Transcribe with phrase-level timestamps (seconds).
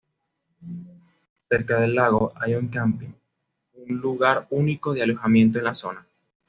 [1.47, 3.11] Cerca del lago, hay un camping,
[3.75, 6.07] un lugar único de alojamiento en la zona.